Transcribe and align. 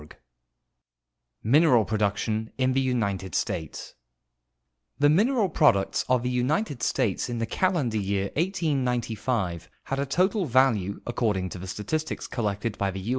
418. 1.43 1.51
MINERAL 1.51 1.85
PRODUCTION 1.85 2.49
IN 2.57 2.73
THE 2.73 2.81
UNITED 2.81 3.35
STATES 3.35 3.93
The 4.97 5.09
mineral 5.11 5.47
products 5.47 6.05
of 6.09 6.23
the 6.23 6.29
United 6.31 6.81
States 6.81 7.29
in 7.29 7.37
the 7.37 7.45
calendar 7.45 7.97
year 7.99 8.31
1895 8.35 9.69
had 9.83 9.99
a 9.99 10.07
total 10.07 10.45
value, 10.47 11.01
according 11.05 11.49
to 11.49 11.59
the 11.59 11.67
statistics 11.67 12.25
collected 12.25 12.79
by 12.79 12.89
the 12.89 12.99
U. 12.99 13.09